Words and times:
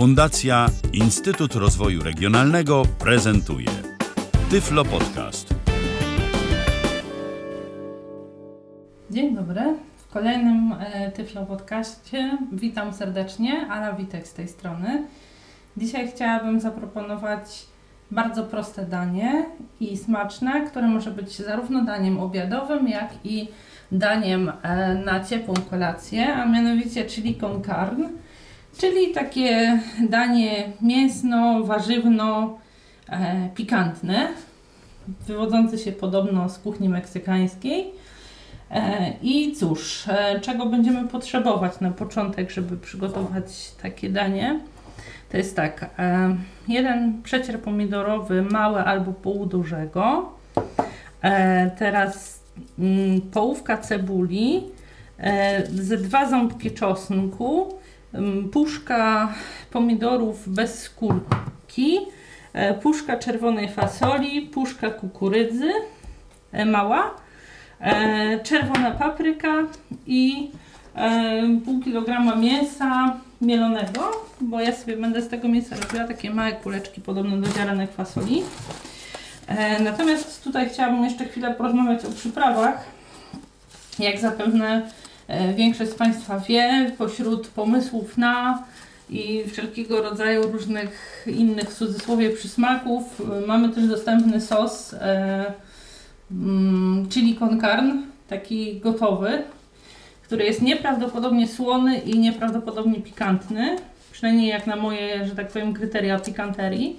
Fundacja 0.00 0.66
Instytut 0.92 1.54
Rozwoju 1.54 2.02
Regionalnego 2.02 2.82
prezentuje 2.98 3.68
Tyflo 4.50 4.84
Podcast. 4.84 5.54
Dzień 9.10 9.34
dobry. 9.34 9.60
W 9.96 10.12
kolejnym 10.12 10.74
e, 10.80 11.10
Tyflo 11.10 11.46
Podcaście 11.46 12.38
witam 12.52 12.92
serdecznie. 12.92 13.66
Ala 13.70 13.92
Witek 13.92 14.26
z 14.26 14.34
tej 14.34 14.48
strony. 14.48 15.06
Dzisiaj 15.76 16.08
chciałabym 16.08 16.60
zaproponować 16.60 17.66
bardzo 18.10 18.44
proste 18.44 18.86
danie 18.86 19.46
i 19.80 19.96
smaczne, 19.96 20.66
które 20.66 20.88
może 20.88 21.10
być 21.10 21.36
zarówno 21.36 21.84
daniem 21.84 22.20
obiadowym, 22.20 22.88
jak 22.88 23.10
i 23.24 23.48
daniem 23.92 24.52
e, 24.62 24.94
na 24.94 25.24
ciepłą 25.24 25.54
kolację, 25.70 26.34
a 26.34 26.46
mianowicie 26.46 27.04
chili 27.04 27.34
con 27.34 27.62
carne, 27.62 28.08
czyli 28.80 29.14
takie 29.14 29.78
danie 30.08 30.72
mięsno, 30.82 31.64
warzywno, 31.64 32.58
e, 33.08 33.48
pikantne, 33.54 34.28
wywodzące 35.26 35.78
się 35.78 35.92
podobno 35.92 36.48
z 36.48 36.58
kuchni 36.58 36.88
meksykańskiej. 36.88 37.90
E, 38.70 39.12
I 39.22 39.52
cóż, 39.52 40.04
czego 40.40 40.66
będziemy 40.66 41.08
potrzebować 41.08 41.80
na 41.80 41.90
początek, 41.90 42.50
żeby 42.50 42.76
przygotować 42.76 43.70
takie 43.82 44.10
danie? 44.10 44.60
To 45.30 45.36
jest 45.36 45.56
tak, 45.56 45.90
jeden 46.68 47.22
przecier 47.22 47.60
pomidorowy, 47.60 48.42
mały 48.42 48.80
albo 48.80 49.12
półdużego. 49.12 50.32
Teraz 51.78 52.40
Mm, 52.78 53.20
połówka 53.20 53.76
cebuli, 53.78 54.62
e, 55.18 55.66
ze 55.66 55.96
dwa 55.96 56.30
ząbki 56.30 56.70
czosnku, 56.70 57.74
puszka 58.52 59.34
pomidorów 59.70 60.48
bez 60.48 60.82
skórki, 60.82 61.98
e, 62.52 62.74
puszka 62.74 63.16
czerwonej 63.16 63.68
fasoli, 63.68 64.42
puszka 64.42 64.90
kukurydzy 64.90 65.72
e, 66.52 66.64
mała, 66.64 67.14
czerwona 68.42 68.90
papryka 68.90 69.54
i 70.06 70.50
pół 71.64 71.80
kilograma 71.80 72.36
mięsa 72.36 73.16
mielonego, 73.40 74.26
bo 74.40 74.60
ja 74.60 74.72
sobie 74.72 74.96
będę 74.96 75.22
z 75.22 75.28
tego 75.28 75.48
mięsa 75.48 75.76
robiła 75.76 76.04
takie 76.04 76.30
małe 76.30 76.52
kuleczki 76.52 77.00
podobne 77.00 77.36
do 77.36 77.48
ziarenek 77.48 77.92
fasoli. 77.92 78.42
E, 79.46 79.82
natomiast 79.82 80.44
tutaj 80.44 80.68
chciałabym 80.68 81.04
jeszcze 81.04 81.24
chwilę 81.24 81.54
porozmawiać 81.54 82.04
o 82.04 82.10
przyprawach. 82.10 82.84
Jak 83.98 84.18
zapewne 84.18 84.68
e, 84.76 84.82
większość 85.56 85.90
z 85.90 85.94
Państwa 85.94 86.38
wie, 86.38 86.92
pośród 86.98 87.48
pomysłów 87.48 88.18
na 88.18 88.64
i 89.10 89.44
wszelkiego 89.52 90.02
rodzaju 90.02 90.42
różnych 90.42 91.26
innych 91.26 91.70
w 91.70 91.74
cudzysłowie 91.74 92.30
przysmaków 92.30 93.02
e, 93.20 93.46
mamy 93.46 93.68
też 93.68 93.86
dostępny 93.86 94.40
sos 94.40 94.94
mm, 96.30 97.08
chili 97.08 97.36
con 97.36 97.60
carne, 97.60 98.02
taki 98.28 98.80
gotowy, 98.80 99.42
który 100.22 100.44
jest 100.44 100.62
nieprawdopodobnie 100.62 101.48
słony 101.48 101.98
i 101.98 102.18
nieprawdopodobnie 102.18 103.00
pikantny, 103.00 103.76
przynajmniej 104.12 104.48
jak 104.48 104.66
na 104.66 104.76
moje, 104.76 105.26
że 105.26 105.36
tak 105.36 105.48
powiem, 105.48 105.74
kryteria 105.74 106.18
pikanterii. 106.18 106.98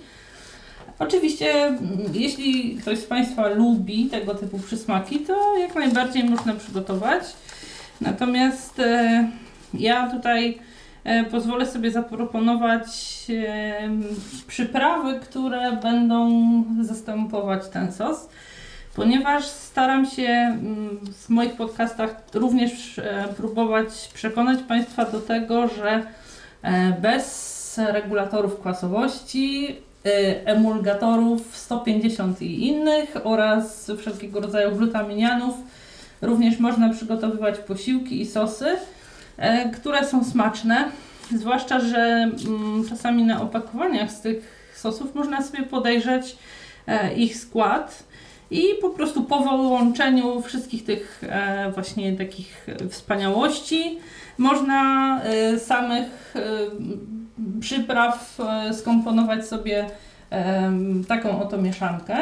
Oczywiście, 1.00 1.66
mm, 1.66 1.80
jeśli 2.14 2.76
ktoś 2.76 3.00
z 3.00 3.06
Państwa 3.06 3.48
lubi 3.48 4.06
tego 4.06 4.36
typu 4.36 4.60
przysmaki, 4.60 5.20
to 5.20 5.58
jak 5.58 5.76
najbardziej 5.76 6.24
można 6.24 6.54
przygotować. 6.54 7.24
Natomiast 8.02 8.80
e, 8.80 9.28
ja 9.74 10.10
tutaj 10.10 10.58
e, 11.04 11.24
pozwolę 11.24 11.66
sobie 11.66 11.92
zaproponować 11.92 12.88
e, 13.30 13.90
przyprawy, 14.48 15.20
które 15.20 15.72
będą 15.72 16.32
zastępować 16.82 17.68
ten 17.70 17.92
sos, 17.92 18.30
ponieważ 18.96 19.46
staram 19.46 20.06
się 20.06 20.28
mm, 20.28 21.00
w 21.14 21.30
moich 21.30 21.54
podcastach 21.54 22.16
również 22.34 23.02
próbować 23.38 24.12
przekonać 24.14 24.60
Państwa 24.64 25.06
do 25.06 25.20
tego, 25.20 25.68
że 25.68 26.04
bez 27.02 27.80
regulatorów 27.88 28.60
kwasowości 28.60 29.76
emulgatorów 30.46 31.58
150 31.58 32.42
i 32.42 32.68
innych 32.68 33.18
oraz 33.24 33.92
wszelkiego 33.98 34.40
rodzaju 34.40 34.76
glutaminianów. 34.76 35.56
Również 36.22 36.60
można 36.60 36.90
przygotowywać 36.90 37.58
posiłki 37.60 38.22
i 38.22 38.26
sosy, 38.26 38.66
e, 39.38 39.70
które 39.70 40.06
są 40.06 40.24
smaczne. 40.24 40.86
Zwłaszcza, 41.36 41.80
że 41.80 42.32
mm, 42.48 42.90
czasami 42.90 43.24
na 43.24 43.42
opakowaniach 43.42 44.12
z 44.12 44.22
tych 44.22 44.72
sosów 44.76 45.16
można 45.16 45.42
sobie 45.42 45.64
podejrzeć 45.64 46.36
e, 46.88 47.14
ich 47.14 47.38
skład 47.38 48.04
i 48.52 48.64
po 48.82 48.90
prostu 48.90 49.24
po 49.24 49.40
wyłączeniu 49.40 50.42
wszystkich 50.42 50.86
tych 50.86 51.24
e, 51.30 51.72
właśnie 51.72 52.14
takich 52.14 52.68
wspaniałości 52.90 54.00
można 54.38 55.22
samych 55.58 56.36
przypraw 57.60 58.38
skomponować 58.74 59.48
sobie 59.48 59.86
taką 61.08 61.42
oto 61.42 61.58
mieszankę 61.58 62.16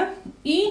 i 0.43 0.61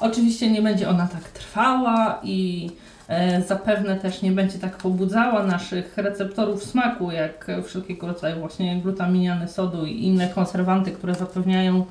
oczywiście 0.00 0.50
nie 0.50 0.62
będzie 0.62 0.88
ona 0.88 1.06
tak 1.06 1.22
trwała 1.22 2.20
i 2.22 2.70
e, 3.08 3.42
zapewne 3.42 3.96
też 3.96 4.22
nie 4.22 4.32
będzie 4.32 4.58
tak 4.58 4.76
pobudzała 4.76 5.42
naszych 5.42 5.98
receptorów 5.98 6.64
smaku, 6.64 7.10
jak 7.10 7.46
wszelkiego 7.64 8.06
rodzaju 8.06 8.40
właśnie 8.40 8.80
glutaminiany 8.80 9.48
sodu 9.48 9.86
i 9.86 10.02
inne 10.02 10.28
konserwanty, 10.28 10.90
które 10.90 11.14
zapewniają 11.14 11.84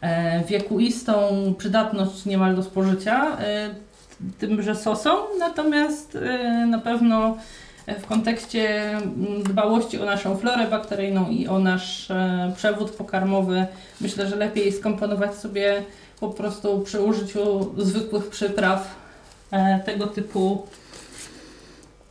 e, 0.00 0.44
wiekuistą 0.44 1.14
przydatność 1.58 2.24
niemal 2.24 2.56
do 2.56 2.62
spożycia 2.62 3.36
tymże 4.38 4.74
sosom, 4.74 5.18
natomiast 5.38 6.18
na 6.66 6.78
pewno 6.78 7.36
w 7.98 8.06
kontekście 8.06 8.90
mm, 8.90 9.42
dbałości 9.42 10.00
o 10.00 10.04
naszą 10.04 10.36
florę 10.36 10.68
bakteryjną 10.68 11.28
i 11.28 11.48
o 11.48 11.58
nasz 11.58 12.10
e, 12.10 12.52
przewód 12.56 12.90
pokarmowy, 12.90 13.66
myślę, 14.00 14.28
że 14.28 14.36
lepiej 14.36 14.72
skomponować 14.72 15.34
sobie 15.34 15.82
po 16.20 16.28
prostu 16.28 16.80
przy 16.80 17.00
użyciu 17.00 17.74
zwykłych 17.78 18.28
przypraw 18.28 18.94
e, 19.50 19.80
tego 19.80 20.06
typu 20.06 20.66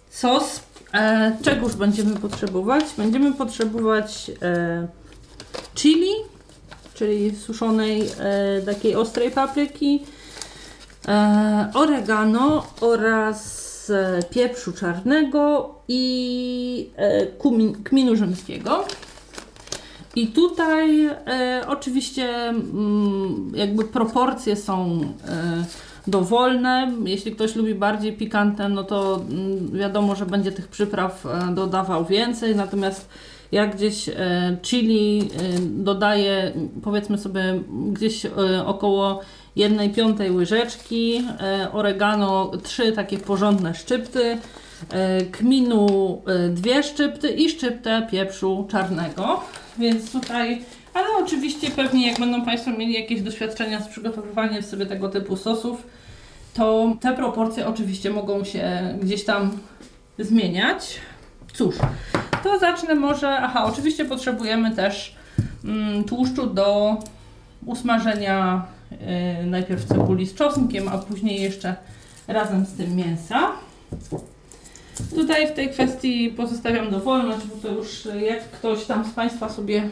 sos. 0.09 0.61
E, 0.93 1.37
czegoż 1.43 1.75
będziemy 1.75 2.15
potrzebować? 2.15 2.83
Będziemy 2.97 3.33
potrzebować 3.33 4.31
chili, 5.75 6.11
czyli 6.93 7.35
suszonej 7.35 8.09
takiej 8.65 8.95
ostrej 8.95 9.31
papryki, 9.31 10.03
oregano 11.73 12.67
oraz 12.81 13.68
pieprzu 14.29 14.73
czarnego 14.73 15.75
i 15.87 16.89
e, 16.95 17.25
kminu 17.83 18.15
rzymskiego. 18.15 18.85
I 20.15 20.27
tutaj 20.27 21.05
e, 21.05 21.61
oczywiście 21.67 22.29
mm, 22.29 23.51
jakby 23.55 23.83
proporcje 23.83 24.55
są 24.55 25.01
e, 25.27 25.65
dowolne. 26.07 26.91
Jeśli 27.05 27.31
ktoś 27.31 27.55
lubi 27.55 27.75
bardziej 27.75 28.13
pikantne, 28.13 28.69
no 28.69 28.83
to 28.83 29.21
mm, 29.29 29.71
wiadomo, 29.71 30.15
że 30.15 30.25
będzie 30.25 30.51
tych 30.51 30.67
przypraw 30.67 31.25
e, 31.25 31.55
dodawał 31.55 32.05
więcej, 32.05 32.55
natomiast 32.55 33.09
jak 33.51 33.75
gdzieś 33.75 34.09
e, 34.09 34.57
chili 34.61 35.19
e, 35.21 35.59
dodaję 35.59 36.51
powiedzmy 36.83 37.17
sobie 37.17 37.41
gdzieś 37.91 38.25
około 38.65 39.21
1 39.55 39.93
piątej 39.93 40.31
łyżeczki, 40.31 41.23
e, 41.41 41.71
oregano 41.71 42.51
3 42.63 42.91
takie 42.91 43.17
porządne 43.17 43.75
szczypty, 43.75 44.37
e, 44.89 45.25
kminu 45.25 46.21
e, 46.27 46.49
dwie 46.49 46.83
szczypty 46.83 47.29
i 47.29 47.49
szczyptę 47.49 48.07
pieprzu 48.11 48.67
czarnego. 48.71 49.43
Więc 49.79 50.11
tutaj, 50.11 50.61
ale 50.93 51.07
oczywiście 51.23 51.71
pewnie 51.71 52.07
jak 52.07 52.19
będą 52.19 52.45
Państwo 52.45 52.71
mieli 52.71 52.93
jakieś 52.93 53.21
doświadczenia 53.21 53.81
z 53.81 53.87
przygotowywaniem 53.87 54.63
sobie 54.63 54.85
tego 54.85 55.09
typu 55.09 55.37
sosów, 55.37 55.83
to 56.53 56.95
te 57.01 57.13
proporcje 57.13 57.67
oczywiście 57.67 58.09
mogą 58.09 58.43
się 58.43 58.97
gdzieś 59.01 59.25
tam 59.25 59.57
zmieniać. 60.19 60.99
Cóż, 61.53 61.75
to 62.43 62.59
zacznę 62.59 62.95
może, 62.95 63.29
aha, 63.29 63.65
oczywiście 63.65 64.05
potrzebujemy 64.05 64.75
też 64.75 65.15
mm, 65.65 66.03
tłuszczu 66.03 66.47
do 66.47 66.97
usmażenia 67.65 68.65
najpierw 69.45 69.85
cebuli 69.85 70.27
z 70.27 70.35
czosnkiem, 70.35 70.87
a 70.87 70.97
później 70.97 71.41
jeszcze 71.41 71.75
razem 72.27 72.65
z 72.65 72.73
tym 72.73 72.95
mięsa. 72.95 73.51
Tutaj 75.15 75.47
w 75.47 75.51
tej 75.51 75.69
kwestii 75.69 76.29
pozostawiam 76.29 76.91
dowolność, 76.91 77.45
bo 77.45 77.55
to 77.55 77.75
już 77.75 78.07
jak 78.21 78.43
ktoś 78.43 78.85
tam 78.85 79.05
z 79.05 79.09
Państwa 79.09 79.49
sobie 79.49 79.89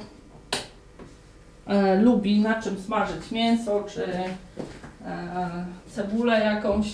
e, 1.68 2.02
lubi 2.02 2.40
na 2.40 2.62
czym 2.62 2.80
smażyć 2.80 3.32
mięso, 3.32 3.84
czy 3.94 4.06
e, 4.06 5.66
cebulę 5.92 6.40
jakąś. 6.40 6.88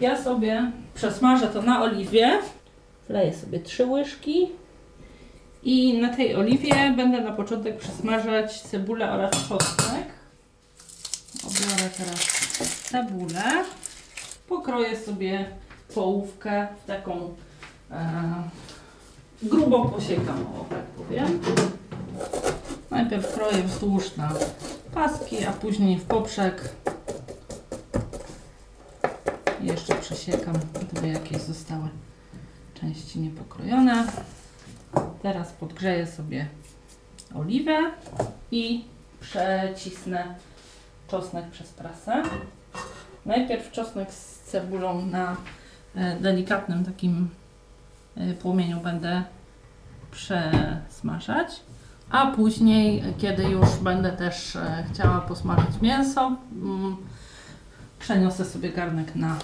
Ja 0.00 0.22
sobie 0.22 0.72
przesmażę 0.94 1.46
to 1.46 1.62
na 1.62 1.82
oliwie. 1.82 2.38
Wleję 3.08 3.34
sobie 3.34 3.60
trzy 3.60 3.86
łyżki 3.86 4.48
I 5.62 5.98
na 5.98 6.08
tej 6.08 6.36
oliwie 6.36 6.94
będę 6.96 7.20
na 7.20 7.32
początek 7.32 7.78
przesmażać 7.78 8.60
cebulę 8.60 9.12
oraz 9.12 9.30
czosnek. 9.48 10.19
Obiorę 11.60 11.90
teraz 11.98 12.20
cebulę. 12.84 13.64
Pokroję 14.48 15.00
sobie 15.00 15.50
połówkę 15.94 16.68
w 16.82 16.86
taką 16.86 17.34
e, 17.90 18.42
grubo 19.42 19.88
posiekam, 19.88 20.46
o 20.60 20.64
tak 20.70 20.84
powiem. 20.84 21.40
Najpierw 22.90 23.34
kroję 23.34 23.62
wzdłuż 23.62 24.16
na 24.16 24.32
paski, 24.94 25.44
a 25.44 25.52
później 25.52 25.98
w 25.98 26.04
poprzek. 26.04 26.74
Jeszcze 29.60 29.94
przesiekam, 29.94 30.54
gdyby 30.80 31.08
jakieś 31.08 31.42
zostały 31.42 31.88
części 32.80 33.20
niepokrojone. 33.20 34.06
Teraz 35.22 35.52
podgrzeję 35.52 36.06
sobie 36.06 36.48
oliwę 37.34 37.78
i 38.50 38.84
przecisnę 39.20 40.34
czosnek 41.10 41.50
przez 41.50 41.68
prasę. 41.68 42.22
Najpierw 43.26 43.70
czosnek 43.70 44.12
z 44.12 44.40
cebulą 44.40 45.06
na 45.06 45.36
e, 45.94 46.16
delikatnym 46.20 46.84
takim 46.84 47.28
e, 48.16 48.34
płomieniu 48.34 48.80
będę 48.80 49.22
przesmażać. 50.10 51.60
A 52.10 52.26
później, 52.26 53.02
kiedy 53.18 53.42
już 53.42 53.68
będę 53.82 54.12
też 54.12 54.56
e, 54.56 54.84
chciała 54.92 55.20
posmażyć 55.20 55.80
mięso, 55.82 56.36
mm, 56.52 56.96
przeniosę 57.98 58.44
sobie 58.44 58.72
garnek 58.72 59.14
na 59.14 59.36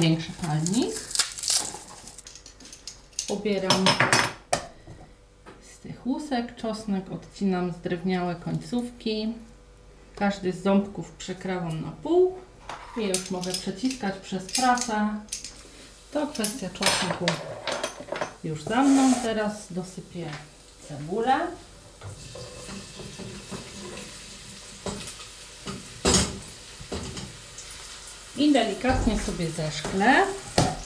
większy 0.00 0.32
palnik. 0.32 0.94
Pobieram 3.28 3.84
z 5.62 5.78
tych 5.78 6.06
łusek 6.06 6.56
czosnek, 6.56 7.12
odcinam 7.12 7.72
zdrewniałe 7.72 8.34
końcówki. 8.34 9.34
Każdy 10.22 10.52
z 10.52 10.62
ząbków 10.62 11.12
przekrawam 11.12 11.82
na 11.82 11.90
pół 11.90 12.38
i 12.96 13.00
już 13.00 13.30
mogę 13.30 13.52
przeciskać 13.52 14.14
przez 14.14 14.44
prasę. 14.44 15.08
To 16.12 16.26
kwestia 16.26 16.68
czosnku 16.68 17.26
już 18.44 18.62
za 18.62 18.82
mną. 18.82 19.14
Teraz 19.22 19.52
dosypię 19.70 20.30
cebulę. 20.88 21.38
I 28.36 28.52
delikatnie 28.52 29.18
sobie 29.18 29.50
zeszklę, 29.50 30.14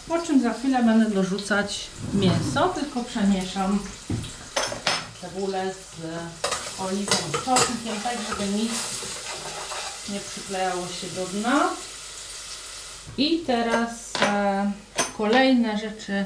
po 0.09 0.19
czym 0.19 0.43
za 0.43 0.53
chwilę 0.53 0.85
będę 0.85 1.11
dorzucać 1.11 1.87
mięso, 2.15 2.69
tylko 2.69 3.05
przemieszam 3.05 3.79
cebulę 5.21 5.75
z 5.75 6.01
oliwą 6.81 7.17
i 7.29 7.33
czosnkiem, 7.33 8.01
tak 8.05 8.17
żeby 8.29 8.53
nic 8.53 8.96
nie 10.09 10.21
przyklejało 10.21 10.87
się 10.87 11.07
do 11.07 11.27
dna. 11.27 11.69
I 13.19 13.39
teraz 13.39 14.13
e, 14.23 14.73
kolejne 15.19 15.79
rzeczy, 15.79 16.25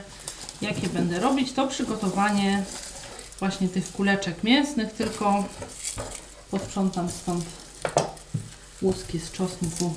jakie 0.61 0.89
będę 0.89 1.21
robić, 1.21 1.53
to 1.53 1.67
przygotowanie 1.67 2.65
właśnie 3.39 3.69
tych 3.69 3.93
kuleczek 3.93 4.45
mięsnych, 4.45 4.93
tylko 4.93 5.45
posprzątam 6.51 7.11
stąd 7.11 7.45
łuski 8.83 9.19
z 9.19 9.33
czosnku 9.33 9.95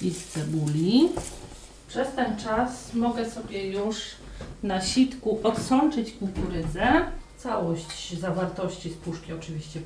i 0.00 0.10
z 0.10 0.24
cebuli. 0.24 1.08
Przez 1.88 2.08
ten 2.16 2.38
czas 2.38 2.94
mogę 2.94 3.30
sobie 3.30 3.66
już 3.66 3.96
na 4.62 4.80
sitku 4.80 5.40
odsączyć 5.42 6.12
kukurydzę. 6.12 7.06
Całość 7.38 8.18
zawartości 8.18 8.90
z 8.90 8.94
puszki 8.94 9.32
oczywiście 9.32 9.80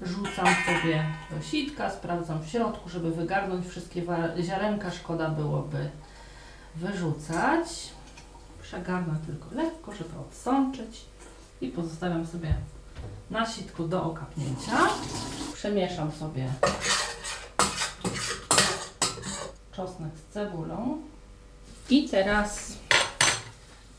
przerzucam 0.00 0.46
sobie 0.46 1.04
do 1.30 1.42
sitka, 1.42 1.90
sprawdzam 1.90 2.42
w 2.42 2.48
środku, 2.48 2.88
żeby 2.88 3.10
wygarnąć 3.10 3.66
wszystkie 3.66 4.02
ziarenka. 4.40 4.90
Szkoda 4.90 5.28
byłoby 5.28 5.90
wyrzucać. 6.76 7.68
Przegarnę 8.62 9.14
tylko 9.26 9.54
lekko, 9.54 9.92
żeby 9.92 10.18
odsączyć 10.28 11.04
i 11.60 11.68
pozostawiam 11.68 12.26
sobie 12.26 12.54
na 13.30 13.46
sitku 13.46 13.88
do 13.88 14.04
okapnięcia. 14.04 14.78
Przemieszam 15.54 16.12
sobie 16.12 16.52
czosnek 19.72 20.10
z 20.16 20.32
cebulą. 20.34 21.02
I 21.90 22.08
teraz 22.08 22.72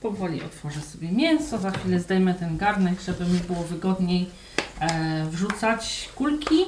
powoli 0.02 0.44
otworzę 0.44 0.82
sobie 0.82 1.12
mięso. 1.12 1.58
Za 1.58 1.72
chwilę 1.72 2.00
zdejmę 2.00 2.34
ten 2.34 2.58
garnek, 2.58 3.02
żeby 3.02 3.26
mi 3.26 3.40
było 3.40 3.64
wygodniej 3.64 4.30
wrzucać 5.32 6.10
kulki 6.16 6.66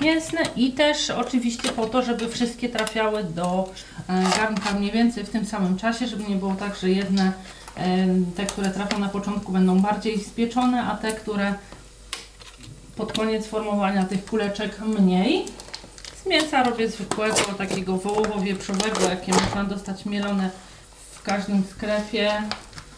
mięsne 0.00 0.40
i 0.56 0.72
też 0.72 1.10
oczywiście 1.10 1.68
po 1.68 1.86
to, 1.86 2.02
żeby 2.02 2.28
wszystkie 2.28 2.68
trafiały 2.68 3.24
do 3.24 3.72
e, 4.08 4.22
garnka 4.38 4.72
mniej 4.72 4.92
więcej 4.92 5.24
w 5.24 5.30
tym 5.30 5.46
samym 5.46 5.76
czasie, 5.78 6.06
żeby 6.06 6.24
nie 6.24 6.36
było 6.36 6.54
tak, 6.54 6.76
że 6.76 6.90
jedne, 6.90 7.32
e, 7.76 8.06
te, 8.36 8.46
które 8.46 8.70
trafią 8.70 8.98
na 8.98 9.08
początku 9.08 9.52
będą 9.52 9.80
bardziej 9.80 10.20
spieczone, 10.20 10.84
a 10.84 10.96
te, 10.96 11.12
które 11.12 11.54
pod 12.96 13.12
koniec 13.12 13.46
formowania 13.46 14.04
tych 14.04 14.24
kuleczek 14.24 14.80
mniej. 14.80 15.44
Z 16.22 16.26
mięsa 16.26 16.62
robię 16.62 16.88
zwykłego, 16.88 17.36
takiego 17.58 17.96
wołowo-wieprzowego, 17.96 19.08
jakie 19.10 19.32
można 19.32 19.64
dostać 19.64 20.06
mielone 20.06 20.50
w 21.14 21.22
każdym 21.22 21.62
sklepie. 21.70 22.32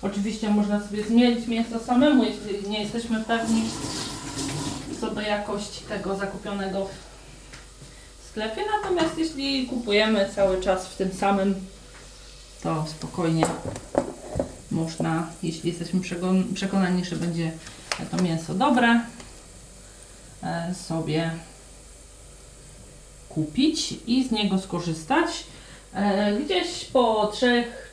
Oczywiście 0.03 0.51
można 0.51 0.81
sobie 0.89 1.05
zmielić 1.05 1.47
mięso 1.47 1.79
samemu, 1.79 2.25
jeśli 2.25 2.71
nie 2.71 2.83
jesteśmy 2.83 3.25
pewni 3.25 3.63
co 5.01 5.11
do 5.11 5.21
jakości 5.21 5.85
tego 5.85 6.17
zakupionego 6.17 6.89
w 8.23 8.29
sklepie. 8.29 8.63
Natomiast 8.83 9.19
jeśli 9.19 9.67
kupujemy 9.67 10.29
cały 10.35 10.61
czas 10.61 10.87
w 10.87 10.97
tym 10.97 11.13
samym, 11.13 11.55
to 12.63 12.85
spokojnie 12.89 13.47
można, 14.71 15.27
jeśli 15.43 15.71
jesteśmy 15.71 16.01
przekonani, 16.55 17.05
że 17.05 17.17
będzie 17.17 17.53
to 18.11 18.23
mięso 18.23 18.55
dobre, 18.55 19.01
e, 20.43 20.75
sobie 20.75 21.31
kupić 23.29 23.95
i 24.07 24.29
z 24.29 24.31
niego 24.31 24.59
skorzystać. 24.59 25.29
E, 25.95 26.33
gdzieś 26.33 26.85
po 26.85 27.33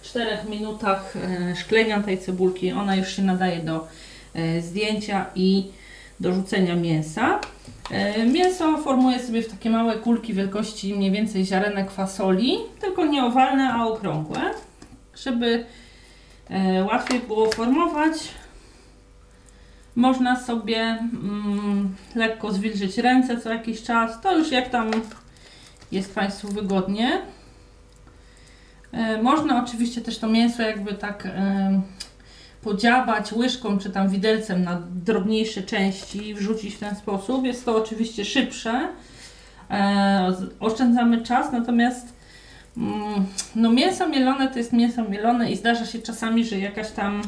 3-4 0.04 0.50
minutach 0.50 1.16
e, 1.16 1.56
szklenia 1.56 2.04
tej 2.04 2.18
cebulki 2.18 2.72
ona 2.72 2.96
już 2.96 3.16
się 3.16 3.22
nadaje 3.22 3.60
do 3.60 3.88
zdjęcia 4.62 5.26
i 5.36 5.72
dorzucenia 6.20 6.76
mięsa. 6.76 7.40
Mięso 8.34 8.78
formuję 8.78 9.20
sobie 9.20 9.42
w 9.42 9.52
takie 9.52 9.70
małe 9.70 9.96
kulki 9.96 10.34
wielkości 10.34 10.96
mniej 10.96 11.12
więcej 11.12 11.46
ziarenek 11.46 11.92
fasoli, 11.92 12.58
tylko 12.82 13.06
nie 13.06 13.26
owalne, 13.26 13.74
a 13.74 13.86
okrągłe, 13.86 14.42
żeby 15.24 15.66
łatwiej 16.92 17.20
było 17.20 17.52
formować. 17.52 18.14
Można 19.96 20.40
sobie 20.44 20.78
mm, 20.78 21.96
lekko 22.16 22.52
zwilżyć 22.52 22.98
ręce 22.98 23.42
co 23.42 23.50
jakiś 23.50 23.84
czas, 23.84 24.22
to 24.22 24.38
już 24.38 24.52
jak 24.52 24.70
tam 24.70 24.92
jest 25.92 26.16
Państwu 26.16 26.48
wygodnie. 26.48 27.22
E, 28.92 29.22
można 29.22 29.64
oczywiście 29.64 30.02
też 30.02 30.20
to 30.20 30.28
mięso 30.28 30.64
jakby 30.64 30.94
tak 30.94 31.28
e, 32.66 32.72
podziałać 32.72 33.34
łyżką 33.34 33.78
czy 33.78 33.90
tam 33.90 34.10
widelcem 34.10 34.64
na 34.64 34.82
drobniejsze 35.06 35.64
części 35.64 36.30
i 36.30 36.34
wrzucić 36.34 36.76
w 36.76 36.80
ten 36.80 36.96
sposób. 36.96 37.46
Jest 37.46 37.66
to 37.66 37.76
oczywiście 37.76 38.26
szybsze. 38.26 38.90
E, 39.72 40.34
oszczędzamy 40.60 41.22
czas, 41.22 41.52
natomiast 41.52 42.14
mm, 42.78 43.26
no 43.56 43.72
mięso 43.72 44.10
mielone 44.10 44.48
to 44.48 44.58
jest 44.58 44.74
mięso 44.74 45.04
mielone 45.04 45.52
i 45.52 45.56
zdarza 45.56 45.86
się 45.86 46.00
czasami, 46.00 46.46
że 46.46 46.60
jakaś 46.60 46.92
tam 46.92 47.22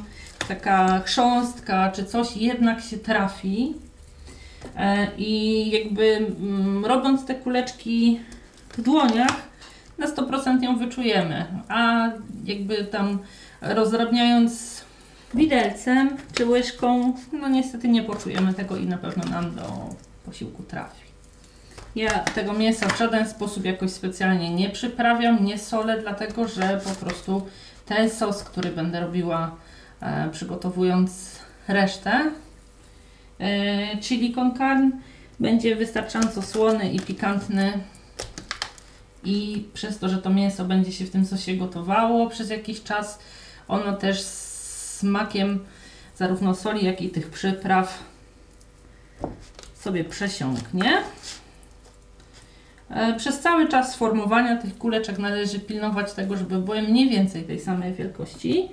taka 0.48 1.00
chrząstka 1.00 1.92
czy 1.92 2.06
coś 2.06 2.38
jednak 2.38 2.82
się 2.82 2.98
trafi. 2.98 3.74
I 5.18 5.72
jakby 5.72 6.16
mm, 6.16 6.86
robiąc 6.86 7.26
te 7.26 7.36
kuleczki 7.36 8.20
w 8.70 8.82
dłoniach, 8.82 9.48
na 9.98 10.08
100% 10.08 10.64
ją 10.64 10.78
wyczujemy, 10.78 11.46
a 11.70 12.10
jakby 12.46 12.86
tam 12.86 13.20
rozrabniając 13.62 14.84
widelcem 15.34 16.18
czy 16.34 16.46
łyżką, 16.46 17.14
no 17.34 17.50
niestety 17.50 17.88
nie 17.88 18.04
poczujemy 18.04 18.54
tego 18.54 18.78
i 18.78 18.86
na 18.86 18.98
pewno 18.98 19.24
nam 19.24 19.56
do 19.56 19.90
posiłku 20.26 20.64
trafi. 20.64 21.08
Ja 21.96 22.20
tego 22.20 22.54
mięsa 22.54 22.88
w 22.88 22.98
żaden 22.98 23.30
sposób 23.30 23.66
jakoś 23.66 23.92
specjalnie 23.92 24.56
nie 24.56 24.70
przyprawiam, 24.70 25.46
nie 25.46 25.58
solę, 25.58 26.02
dlatego 26.02 26.48
że 26.48 26.82
po 26.84 27.06
prostu 27.06 27.48
ten 27.86 28.10
sos, 28.10 28.44
który 28.44 28.70
będę 28.70 29.00
robiła 29.00 29.56
e, 30.02 30.30
przygotowując 30.32 31.40
resztę 31.68 32.32
e, 33.40 33.98
chili 33.98 34.34
con 34.34 34.58
carne, 34.58 34.92
będzie 35.40 35.76
wystarczająco 35.76 36.42
słony 36.42 36.92
i 36.92 37.00
pikantny, 37.00 37.74
i 39.24 39.66
przez 39.74 40.00
to, 40.00 40.10
że 40.10 40.18
to 40.18 40.30
mięso 40.30 40.66
będzie 40.66 40.92
się 40.92 41.06
w 41.06 41.10
tym 41.10 41.26
sosie 41.26 41.54
gotowało 41.54 42.30
przez 42.30 42.50
jakiś 42.50 42.84
czas, 42.84 43.20
ono 43.68 43.94
też 43.94 44.22
smakiem 44.98 45.66
zarówno 46.16 46.56
soli, 46.56 46.86
jak 46.86 47.02
i 47.02 47.10
tych 47.10 47.30
przypraw 47.30 48.04
sobie 49.76 50.04
przesiąknie. 50.04 50.92
E, 52.90 53.14
Przez 53.18 53.40
cały 53.40 53.68
czas 53.68 53.96
formowania 53.96 54.58
tych 54.58 54.78
kuleczek 54.78 55.20
należy 55.20 55.60
pilnować 55.60 56.14
tego, 56.14 56.38
żeby 56.38 56.58
były 56.60 56.82
mniej 56.82 57.10
więcej 57.10 57.44
tej 57.44 57.60
samej 57.60 57.94
wielkości, 57.94 58.70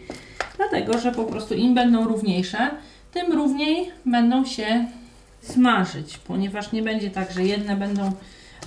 dlatego 0.56 0.98
że 0.98 1.12
po 1.12 1.24
prostu 1.24 1.54
im 1.54 1.74
będą 1.74 2.08
równiejsze, 2.08 2.70
tym 3.12 3.32
równiej 3.32 3.90
będą 4.06 4.44
się 4.44 4.86
smażyć, 5.42 6.18
ponieważ 6.18 6.72
nie 6.72 6.82
będzie 6.82 7.10
tak, 7.10 7.32
że 7.32 7.44
jedne 7.44 7.76
będą 7.76 8.12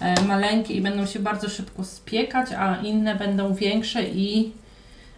e, 0.01 0.21
maleńkie 0.21 0.73
i 0.73 0.81
będą 0.81 1.05
się 1.05 1.19
bardzo 1.19 1.49
szybko 1.49 1.83
spiekać, 1.83 2.51
a 2.57 2.75
inne 2.75 3.15
będą 3.15 3.53
większe 3.53 4.03
i 4.03 4.51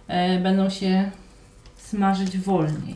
e, 0.07 0.39
będą 0.39 0.69
się 0.69 1.11
smażyć 1.89 2.37
wolniej. 2.37 2.95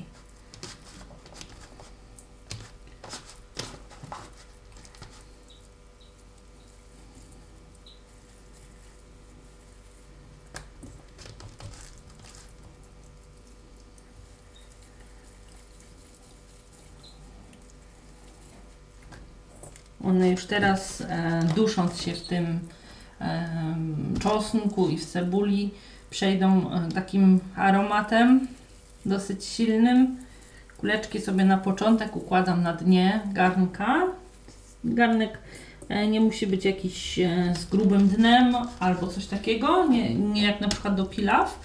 One 20.03 20.29
już 20.29 20.45
teraz 20.45 21.01
e, 21.01 21.39
dusząc 21.55 22.01
się 22.01 22.13
w 22.13 22.27
tym 22.27 22.59
e, 23.21 23.47
czosnku 24.19 24.89
i 24.89 24.97
w 24.97 25.05
cebuli 25.05 25.71
przejdą 26.09 26.71
e, 26.71 26.89
takim 26.91 27.39
aromatem 27.55 28.47
dosyć 29.05 29.45
silnym. 29.45 30.17
Kuleczki 30.77 31.21
sobie 31.21 31.45
na 31.45 31.57
początek 31.57 32.15
układam 32.15 32.63
na 32.63 32.73
dnie 32.73 33.19
garnka. 33.33 34.07
Garnek 34.83 35.37
e, 35.89 36.07
nie 36.07 36.21
musi 36.21 36.47
być 36.47 36.65
jakiś 36.65 37.19
e, 37.19 37.53
z 37.55 37.65
grubym 37.65 38.07
dnem 38.07 38.55
albo 38.79 39.07
coś 39.07 39.25
takiego, 39.25 39.87
nie, 39.87 40.15
nie 40.15 40.43
jak 40.43 40.61
na 40.61 40.67
przykład 40.67 40.95
do 40.95 41.05
pilaw. 41.05 41.59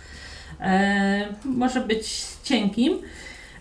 E, 0.61 1.29
może 1.45 1.81
być 1.81 2.25
cienkim, 2.43 2.99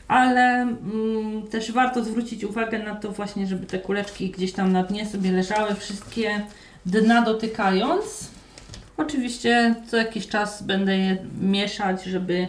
ale 0.07 0.61
mm, 0.61 1.47
też 1.47 1.71
warto 1.71 2.03
zwrócić 2.03 2.43
uwagę 2.43 2.79
na 2.79 2.95
to 2.95 3.11
właśnie, 3.11 3.47
żeby 3.47 3.65
te 3.65 3.79
kuleczki 3.79 4.29
gdzieś 4.29 4.53
tam 4.53 4.71
na 4.71 4.83
dnie 4.83 5.05
sobie 5.05 5.31
leżały, 5.31 5.75
wszystkie 5.75 6.41
dna 6.85 7.21
dotykając. 7.21 8.29
Oczywiście 8.97 9.75
co 9.87 9.97
jakiś 9.97 10.27
czas 10.27 10.63
będę 10.63 10.97
je 10.97 11.17
mieszać, 11.41 12.03
żeby 12.03 12.47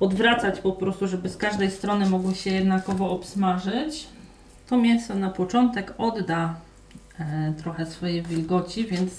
odwracać 0.00 0.60
po 0.60 0.72
prostu, 0.72 1.08
żeby 1.08 1.28
z 1.28 1.36
każdej 1.36 1.70
strony 1.70 2.10
mogły 2.10 2.34
się 2.34 2.50
jednakowo 2.50 3.10
obsmażyć. 3.10 4.06
To 4.68 4.76
mięso 4.76 5.14
na 5.14 5.30
początek 5.30 5.94
odda 5.98 6.54
e, 7.18 7.52
trochę 7.58 7.86
swojej 7.86 8.22
wilgoci, 8.22 8.86
więc 8.86 9.12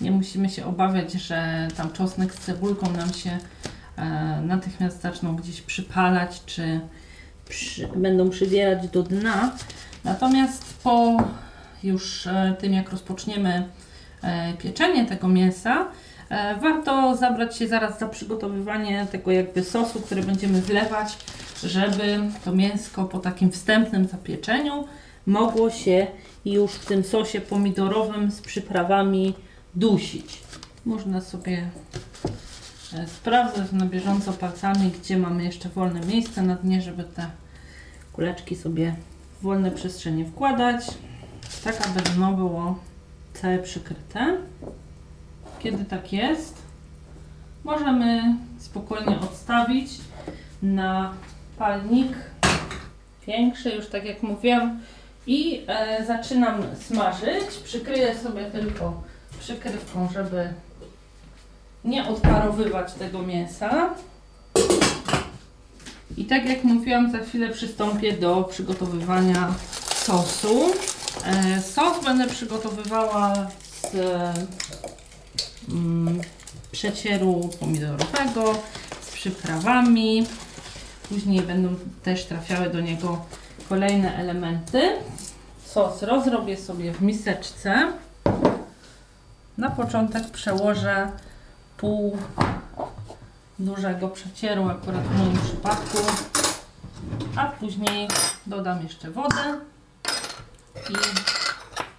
nie 0.00 0.10
musimy 0.10 0.50
się 0.50 0.66
obawiać, 0.66 1.12
że 1.12 1.68
tam 1.76 1.92
czosnek 1.92 2.34
z 2.34 2.38
cebulką 2.38 2.92
nam 2.92 3.12
się 3.12 3.38
e, 3.96 4.04
natychmiast 4.42 5.02
zaczną 5.02 5.36
gdzieś 5.36 5.62
przypalać, 5.62 6.42
czy 6.46 6.80
przy, 7.48 7.88
będą 7.88 8.30
przybierać 8.30 8.88
do 8.88 9.02
dna. 9.02 9.52
Natomiast 10.04 10.82
po 10.82 11.16
już 11.82 12.26
e, 12.26 12.56
tym, 12.60 12.72
jak 12.72 12.90
rozpoczniemy 12.90 13.68
pieczenie 14.58 15.06
tego 15.06 15.28
mięsa, 15.28 15.88
warto 16.60 17.16
zabrać 17.16 17.56
się 17.56 17.68
zaraz 17.68 17.98
za 17.98 18.08
przygotowywanie 18.08 19.06
tego 19.12 19.30
jakby 19.30 19.64
sosu, 19.64 20.00
który 20.00 20.22
będziemy 20.22 20.62
wlewać, 20.62 21.16
żeby 21.64 22.20
to 22.44 22.52
mięsko 22.52 23.04
po 23.04 23.18
takim 23.18 23.50
wstępnym 23.50 24.08
zapieczeniu 24.08 24.84
mogło 25.26 25.70
się 25.70 26.06
już 26.44 26.72
w 26.72 26.86
tym 26.86 27.04
sosie 27.04 27.40
pomidorowym 27.40 28.30
z 28.30 28.40
przyprawami 28.40 29.34
dusić. 29.74 30.40
Można 30.86 31.20
sobie 31.20 31.70
e, 32.94 33.06
sprawdzać 33.06 33.72
na 33.72 33.86
bieżąco 33.86 34.32
palcami, 34.32 34.90
gdzie 35.02 35.18
mamy 35.18 35.44
jeszcze 35.44 35.68
wolne 35.68 36.00
miejsce 36.00 36.42
na 36.42 36.54
dnie, 36.54 36.82
żeby 36.82 37.04
te 37.04 37.30
kuleczki 38.12 38.56
sobie 38.56 38.94
w 39.38 39.42
wolne 39.42 39.70
przestrzenie 39.70 40.24
wkładać, 40.24 40.86
tak 41.64 41.86
aby 41.86 42.00
dno 42.10 42.32
było 42.32 42.78
całe 43.34 43.58
przykryte. 43.58 44.36
Kiedy 45.58 45.84
tak 45.84 46.12
jest, 46.12 46.62
możemy 47.64 48.36
spokojnie 48.58 49.18
odstawić 49.20 49.90
na 50.62 51.12
palnik 51.58 52.12
większy, 53.26 53.70
już 53.70 53.88
tak 53.88 54.04
jak 54.04 54.22
mówiłam, 54.22 54.80
i 55.26 55.64
e, 55.66 56.04
zaczynam 56.06 56.62
smażyć. 56.88 57.44
Przykryję 57.64 58.18
sobie 58.18 58.44
tylko 58.44 59.02
przykrywką, 59.40 60.08
żeby 60.14 60.48
nie 61.84 62.08
odparowywać 62.08 62.94
tego 62.94 63.22
mięsa. 63.22 63.94
I 66.16 66.24
tak 66.24 66.48
jak 66.48 66.64
mówiłam, 66.64 67.12
za 67.12 67.18
chwilę 67.18 67.48
przystąpię 67.48 68.12
do 68.12 68.44
przygotowywania 68.44 69.54
sosu. 69.94 70.72
E, 71.24 71.62
sos 71.62 72.04
będę 72.04 72.26
przygotowywała 72.26 73.34
z 73.92 73.94
przecieru 76.70 77.50
pomidorowego, 77.60 78.54
z 79.00 79.12
przyprawami. 79.12 80.26
Później 81.08 81.42
będą 81.42 81.74
też 82.02 82.24
trafiały 82.24 82.70
do 82.70 82.80
niego 82.80 83.24
kolejne 83.68 84.16
elementy. 84.16 84.92
Sos 85.66 86.02
rozrobię 86.02 86.56
sobie 86.56 86.92
w 86.92 87.00
miseczce. 87.00 87.92
Na 89.58 89.70
początek 89.70 90.30
przełożę 90.30 91.10
pół 91.76 92.16
dużego 93.58 94.08
przecieru, 94.08 94.68
akurat 94.68 95.02
w 95.02 95.18
moim 95.18 95.38
przypadku, 95.38 95.98
a 97.36 97.46
później 97.46 98.08
dodam 98.46 98.82
jeszcze 98.82 99.10
wodę 99.10 99.60
i 100.90 100.94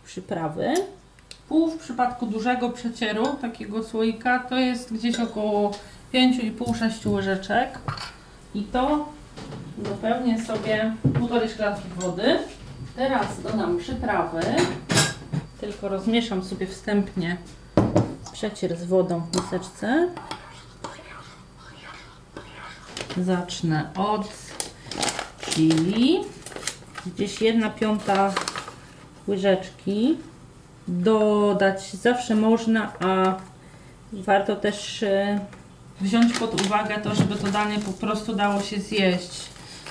przyprawy. 0.06 0.74
W 1.50 1.78
przypadku 1.80 2.26
dużego 2.26 2.70
przecieru, 2.70 3.26
takiego 3.42 3.84
słoika, 3.84 4.40
to 4.40 4.56
jest 4.56 4.94
gdzieś 4.94 5.20
około 5.20 5.72
5,5-6 6.14 7.12
łyżeczek 7.12 7.80
i 8.56 8.64
to 8.64 9.10
dopełnię 9.78 10.46
sobie 10.46 10.94
półtorej 11.20 11.50
szklanki 11.50 11.82
wody. 11.96 12.40
Teraz 12.96 13.42
dodam 13.42 13.78
przyprawy, 13.78 14.42
tylko 15.62 15.90
rozmieszam 15.90 16.44
sobie 16.44 16.68
wstępnie 16.68 17.38
przecier 18.32 18.78
z 18.78 18.86
wodą 18.86 19.22
w 19.22 19.36
miseczce. 19.36 20.10
Zacznę 23.18 23.90
od 23.96 24.28
chili. 25.42 26.20
Gdzieś 27.06 27.42
jedna 27.42 27.70
piąta 27.70 28.34
łyżeczki. 29.28 30.18
Dodać 30.90 31.94
zawsze 31.94 32.36
można, 32.36 32.94
a 33.00 33.36
warto 34.14 34.56
też 34.56 35.04
e, 35.04 35.40
wziąć 36.02 36.40
pod 36.40 36.66
uwagę 36.66 36.98
to, 37.04 37.16
żeby 37.16 37.36
to 37.36 37.48
danie 37.48 37.80
po 37.80 37.92
prostu 37.92 38.36
dało 38.36 38.62
się 38.62 38.80
zjeść. 38.80 39.50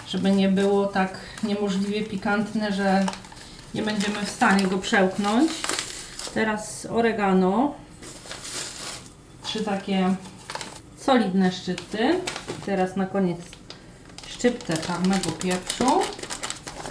Żeby 0.08 0.30
nie 0.30 0.48
było 0.48 0.86
tak 0.86 1.18
niemożliwie 1.42 2.02
pikantne, 2.02 2.72
że 2.72 3.06
nie 3.74 3.82
będziemy 3.82 4.18
w 4.24 4.30
stanie 4.30 4.66
go 4.66 4.78
przełknąć. 4.78 5.50
Teraz 6.34 6.86
oregano. 6.90 7.74
Trzy 9.42 9.64
takie 9.64 10.14
solidne 10.96 11.52
szczypty. 11.52 12.20
Teraz 12.66 12.96
na 12.96 13.06
koniec 13.06 13.38
szczyptę 14.28 14.76
czarnego 14.76 15.30
pieprzu. 15.30 16.00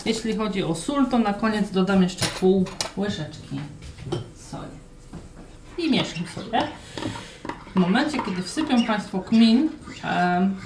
Jeśli 0.05 0.35
chodzi 0.35 0.63
o 0.63 0.75
sól, 0.75 1.07
to 1.07 1.19
na 1.19 1.33
koniec 1.33 1.71
dodam 1.71 2.03
jeszcze 2.03 2.25
pół 2.39 2.65
łyżeczki 2.97 3.59
soli. 4.35 4.77
I 5.77 5.91
mieszam 5.91 6.27
sobie. 6.35 6.67
W 7.75 7.79
momencie, 7.79 8.17
kiedy 8.25 8.43
wsypią 8.43 8.85
Państwo 8.85 9.19
kmin, 9.19 9.69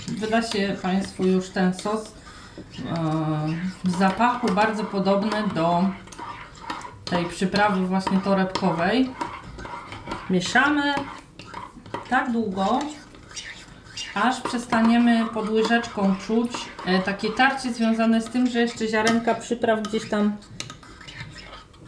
wyda 0.07 0.41
się 0.41 0.75
Państwu 0.81 1.23
już 1.25 1.49
ten 1.49 1.73
sos 1.73 2.11
w 3.83 3.97
zapachu 3.99 4.47
bardzo 4.51 4.83
podobny 4.83 5.43
do 5.55 5.83
tej 7.05 7.25
przyprawy 7.25 7.87
właśnie 7.87 8.19
torebkowej. 8.19 9.09
Mieszamy 10.29 10.93
tak 12.09 12.31
długo, 12.31 12.79
aż 14.13 14.41
przestaniemy 14.41 15.25
pod 15.33 15.49
łyżeczką 15.49 16.15
czuć 16.27 16.51
e, 16.85 16.99
takie 16.99 17.29
tarcie 17.29 17.73
związane 17.73 18.21
z 18.21 18.25
tym, 18.25 18.47
że 18.47 18.59
jeszcze 18.59 18.87
ziarenka 18.87 19.35
przypraw 19.35 19.81
gdzieś 19.81 20.09
tam 20.09 20.37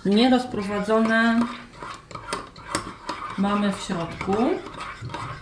nierozprowadzone 0.06 1.40
mamy 3.38 3.74
w 3.74 3.82
środku. 3.82 4.34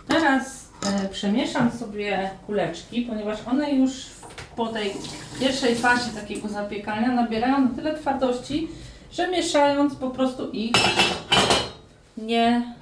Teraz 0.07 0.69
e, 0.85 1.09
przemieszam 1.09 1.71
sobie 1.71 2.29
kuleczki, 2.45 3.01
ponieważ 3.01 3.37
one 3.47 3.71
już 3.71 3.91
po 4.55 4.67
tej 4.67 4.93
pierwszej 5.39 5.75
fazie 5.75 6.11
takiego 6.21 6.47
zapiekania 6.49 7.11
nabierają 7.11 7.61
na 7.61 7.75
tyle 7.75 7.99
twardości, 7.99 8.67
że 9.11 9.27
mieszając 9.27 9.95
po 9.95 10.09
prostu 10.09 10.49
ich 10.49 10.73
nie 12.17 12.75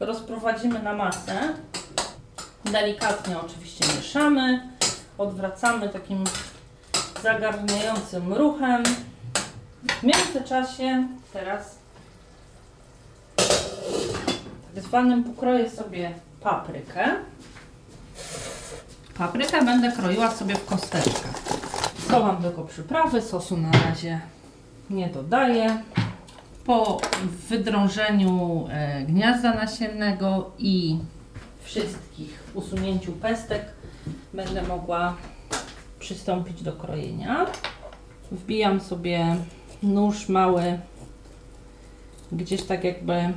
rozprowadzimy 0.00 0.82
na 0.82 0.92
masę. 0.92 1.38
Delikatnie 2.64 3.34
oczywiście 3.38 3.84
mieszamy, 3.96 4.68
odwracamy 5.18 5.88
takim 5.88 6.24
zagarniającym 7.22 8.32
ruchem. 8.32 8.82
W 9.88 10.02
międzyczasie 10.02 11.08
teraz 11.32 11.78
tak 14.74 14.84
zwanym 14.84 15.24
pokroję 15.24 15.70
sobie 15.70 16.14
paprykę. 16.40 17.04
Paprykę 19.18 19.64
będę 19.64 19.92
kroiła 19.92 20.30
sobie 20.30 20.54
w 20.54 20.66
kosteczkach. 20.66 21.42
Schowam 21.98 22.42
tylko 22.42 22.64
przyprawy, 22.64 23.22
sosu 23.22 23.56
na 23.56 23.70
razie 23.70 24.20
nie 24.90 25.08
dodaję. 25.08 25.82
Po 26.64 27.00
wydrążeniu 27.48 28.66
e, 28.70 29.02
gniazda 29.02 29.54
nasiennego 29.54 30.50
i 30.58 30.98
wszystkich 31.62 32.42
usunięciu 32.54 33.12
pestek 33.12 33.62
będę 34.34 34.62
mogła 34.62 35.16
przystąpić 35.98 36.62
do 36.62 36.72
krojenia. 36.72 37.46
Wbijam 38.32 38.80
sobie 38.80 39.36
nóż 39.82 40.28
mały 40.28 40.78
gdzieś 42.32 42.62
tak 42.62 42.84
jakby, 42.84 43.32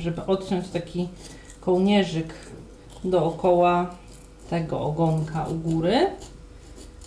żeby 0.00 0.26
odciąć 0.26 0.68
taki 0.68 1.08
kołnierzyk 1.60 2.34
dookoła 3.04 3.90
tego 4.50 4.80
ogonka 4.80 5.44
u 5.44 5.54
góry 5.54 6.06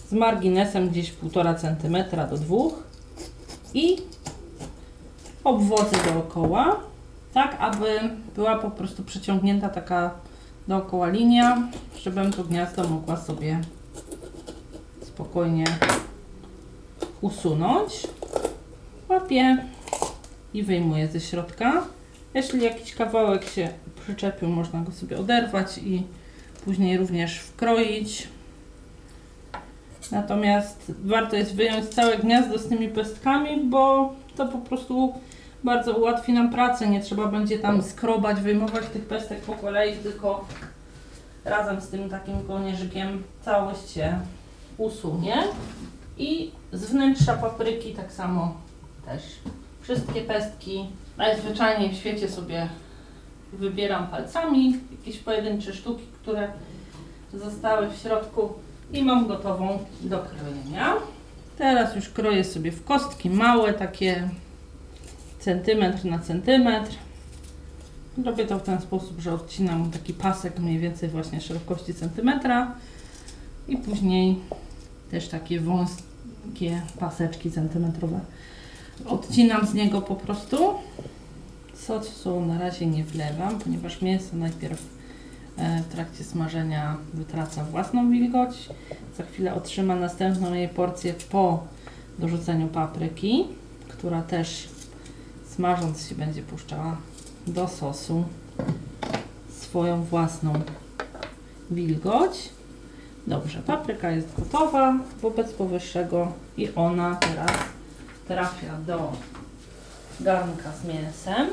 z 0.09 0.11
marginesem 0.13 0.89
gdzieś 0.89 1.13
1,5 1.13 1.55
cm 1.61 2.29
do 2.29 2.37
2 2.37 2.55
i 3.73 3.97
obwodzę 5.43 5.97
dookoła, 6.13 6.79
tak 7.33 7.57
aby 7.59 7.99
była 8.35 8.57
po 8.57 8.71
prostu 8.71 9.03
przeciągnięta 9.03 9.69
taka 9.69 10.11
dookoła 10.67 11.09
linia, 11.09 11.67
żebym 11.97 12.33
to 12.33 12.43
gniazdo 12.43 12.87
mogła 12.87 13.17
sobie 13.17 13.61
spokojnie 15.01 15.65
usunąć. 17.21 18.07
Łapię 19.29 19.57
i 20.53 20.63
wyjmuję 20.63 21.07
ze 21.07 21.19
środka. 21.19 21.83
Jeśli 22.33 22.63
jakiś 22.63 22.95
kawałek 22.95 23.43
się 23.43 23.69
przyczepił, 24.01 24.49
można 24.49 24.81
go 24.81 24.91
sobie 24.91 25.19
oderwać 25.19 25.77
i 25.77 26.03
później 26.65 26.97
również 26.97 27.39
wkroić. 27.39 28.27
Natomiast 30.11 30.91
warto 31.03 31.35
jest 31.35 31.55
wyjąć 31.55 31.85
całe 31.85 32.17
gniazdo 32.17 32.57
z 32.57 32.67
tymi 32.67 32.87
pestkami, 32.87 33.69
bo 33.69 34.13
to 34.35 34.47
po 34.47 34.57
prostu 34.57 35.13
bardzo 35.63 35.93
ułatwi 35.97 36.33
nam 36.33 36.51
pracę. 36.51 36.87
Nie 36.87 37.01
trzeba 37.01 37.27
będzie 37.27 37.59
tam 37.59 37.83
skrobać, 37.83 38.41
wyjmować 38.41 38.85
tych 38.85 39.05
pestek 39.05 39.41
po 39.41 39.53
kolei, 39.53 39.97
tylko 39.97 40.47
razem 41.45 41.81
z 41.81 41.87
tym 41.87 42.09
takim 42.09 42.47
kołnierzykiem 42.47 43.23
całość 43.41 43.91
się 43.91 44.19
usunie. 44.77 45.35
I 46.17 46.51
z 46.73 46.85
wnętrza 46.85 47.33
papryki 47.33 47.93
tak 47.93 48.11
samo 48.11 48.68
też. 49.09 49.23
Wszystkie 49.81 50.21
pestki 50.21 50.85
najzwyczajniej 51.17 51.89
w 51.89 51.95
świecie 51.95 52.29
sobie 52.29 52.69
wybieram 53.53 54.07
palcami, 54.07 54.77
jakieś 54.91 55.17
pojedyncze 55.17 55.73
sztuki, 55.73 56.03
które 56.21 56.51
zostały 57.33 57.89
w 57.89 57.97
środku 57.97 58.53
i 58.93 59.03
mam 59.03 59.27
gotową 59.27 59.79
do 60.01 60.19
krojenia. 60.19 60.93
Teraz 61.57 61.95
już 61.95 62.09
kroję 62.09 62.43
sobie 62.43 62.71
w 62.71 62.83
kostki 62.83 63.29
małe, 63.29 63.73
takie 63.73 64.29
centymetr 65.39 66.05
na 66.05 66.19
centymetr. 66.19 66.91
Robię 68.25 68.45
to 68.45 68.59
w 68.59 68.63
ten 68.63 68.81
sposób, 68.81 69.19
że 69.19 69.33
odcinam 69.33 69.91
taki 69.91 70.13
pasek 70.13 70.59
mniej 70.59 70.79
więcej 70.79 71.09
właśnie 71.09 71.41
szerokości 71.41 71.93
centymetra 71.93 72.75
i 73.67 73.77
później 73.77 74.39
też 75.11 75.27
takie 75.27 75.59
wąskie 75.59 76.81
paseczki 76.99 77.51
centymetrowe. 77.51 78.19
Odcinam 79.05 79.67
z 79.67 79.73
niego 79.73 80.01
po 80.01 80.15
prostu. 80.15 80.57
Sosu 81.73 82.41
na 82.41 82.59
razie 82.59 82.85
nie 82.85 83.03
wlewam, 83.03 83.59
ponieważ 83.59 84.01
mięso 84.01 84.35
najpierw 84.35 84.81
e, 85.57 85.81
w 85.81 85.87
trakcie 85.87 86.23
smażenia 86.23 86.97
wytraca 87.13 87.63
własną 87.63 88.11
wilgoć. 88.11 88.69
Za 89.17 89.23
chwilę 89.23 89.53
otrzyma 89.53 89.95
następną 89.95 90.53
jej 90.53 90.69
porcję 90.69 91.13
po 91.31 91.63
dorzuceniu 92.19 92.67
papryki, 92.67 93.45
która 93.87 94.21
też 94.21 94.69
smażąc 95.55 96.07
się 96.07 96.15
będzie 96.15 96.41
puszczała 96.41 96.97
do 97.47 97.67
sosu 97.67 98.23
swoją 99.59 100.03
własną 100.03 100.53
wilgoć. 101.71 102.49
Dobrze, 103.27 103.59
papryka 103.59 104.11
jest 104.11 104.27
gotowa 104.39 104.99
wobec 105.21 105.53
powyższego 105.53 106.31
i 106.57 106.69
ona 106.75 107.15
teraz 107.15 107.51
trafia 108.29 108.73
do 108.87 109.11
garnka 110.19 110.71
z 110.81 110.85
mięsem. 110.85 111.49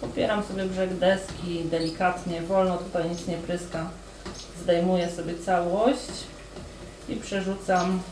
Popieram 0.00 0.42
sobie 0.44 0.64
brzeg 0.64 0.94
deski 0.94 1.64
delikatnie, 1.64 2.42
wolno, 2.42 2.76
tutaj 2.76 3.10
nic 3.10 3.26
nie 3.26 3.36
pryska. 3.36 3.90
Zdejmuję 4.62 5.10
sobie 5.10 5.34
całość 5.38 6.12
i 7.08 7.16
przerzucam 7.16 8.02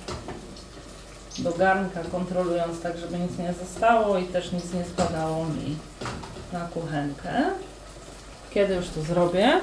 do 1.39 1.53
garnka, 1.53 2.01
kontrolując 2.13 2.81
tak, 2.81 2.99
żeby 2.99 3.19
nic 3.19 3.39
nie 3.39 3.53
zostało 3.53 4.19
i 4.19 4.25
też 4.25 4.53
nic 4.53 4.73
nie 4.73 4.85
spadało 4.85 5.45
mi 5.45 5.77
na 6.53 6.61
kuchenkę. 6.61 7.31
Kiedy 8.51 8.75
już 8.75 8.89
to 8.89 9.03
zrobię, 9.03 9.61